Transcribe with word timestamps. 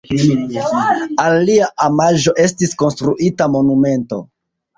Al 1.23 1.37
lia 1.49 1.67
omaĝo 1.89 2.33
estis 2.45 2.73
konstruita 2.81 3.51
monumento. 3.59 4.21